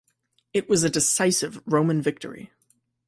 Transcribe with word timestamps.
It 0.51 0.67
was 0.67 0.83
a 0.83 0.89
decisive 0.89 1.61
Roman 1.67 2.01
victory. 2.01 2.49